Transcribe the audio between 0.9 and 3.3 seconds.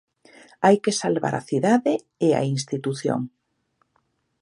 salvar a cidade e a institución.